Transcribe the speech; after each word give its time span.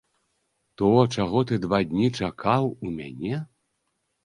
То 0.81 0.89
чаго 1.15 1.43
ты 1.51 1.59
два 1.67 1.79
дні 1.93 2.07
чакаў 2.19 2.63
у 2.85 2.97
мяне? 2.99 3.35